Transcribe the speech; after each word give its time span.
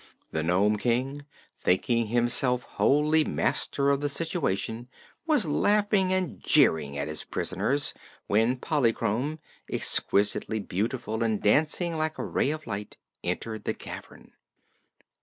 The 0.31 0.41
Nome 0.41 0.77
King, 0.79 1.25
thinking 1.59 2.07
himself 2.07 2.63
wholly 2.63 3.23
master 3.23 3.91
of 3.91 4.01
the 4.01 4.09
situation, 4.09 4.87
was 5.27 5.45
laughing 5.45 6.11
and 6.11 6.39
jeering 6.41 6.97
at 6.97 7.07
his 7.07 7.23
prisoners 7.23 7.93
when 8.25 8.57
Polychrome, 8.57 9.37
exquisitely 9.71 10.59
beautiful 10.59 11.23
and 11.23 11.39
dancing 11.39 11.97
like 11.97 12.17
a 12.17 12.25
ray 12.25 12.49
of 12.49 12.65
light, 12.65 12.97
entered 13.23 13.65
the 13.65 13.75
cavern. 13.75 14.31